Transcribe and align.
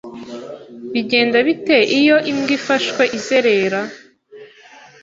Bigenda 0.93 1.37
bite 1.47 1.77
iyo 1.99 2.17
imbwa 2.31 2.51
ifashwe 2.57 3.03
izerera? 3.17 3.79